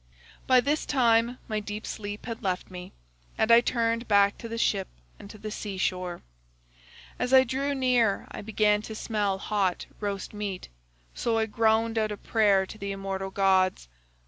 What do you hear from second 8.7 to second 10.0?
to smell hot